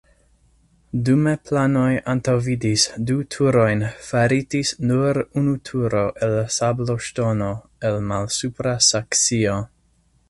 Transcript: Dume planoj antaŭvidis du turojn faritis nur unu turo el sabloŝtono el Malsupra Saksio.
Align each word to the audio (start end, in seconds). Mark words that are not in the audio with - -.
Dume 1.09 1.33
planoj 1.49 1.91
antaŭvidis 2.13 2.85
du 3.11 3.17
turojn 3.35 3.85
faritis 4.07 4.71
nur 4.93 5.21
unu 5.43 5.55
turo 5.71 6.03
el 6.29 6.35
sabloŝtono 6.57 7.51
el 7.91 8.01
Malsupra 8.09 8.75
Saksio. 8.89 9.61